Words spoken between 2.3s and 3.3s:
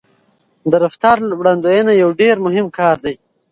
مهم کار دی.